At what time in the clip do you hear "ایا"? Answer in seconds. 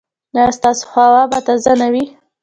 0.35-0.45